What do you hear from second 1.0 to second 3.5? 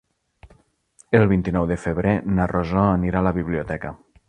El vint-i-nou de febrer na Rosó anirà a la